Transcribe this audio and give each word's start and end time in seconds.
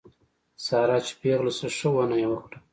ساره 0.65 0.97
چې 1.05 1.13
پېغله 1.21 1.51
شوه 1.57 1.71
ښه 1.77 1.89
ونه 1.93 2.15
یې 2.21 2.27
وکړه. 2.29 2.57